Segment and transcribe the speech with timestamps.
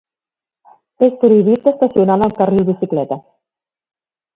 [1.09, 3.23] És prohibit d'estacionar en el carril bicicleta.